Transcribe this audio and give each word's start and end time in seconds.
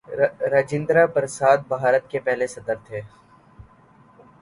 راجندرہ 0.51 1.05
پرساد 1.07 1.57
بھارت 1.67 2.09
کے 2.11 2.19
پہلے 2.19 2.47
صدر 2.47 2.75
تھے. 2.85 3.01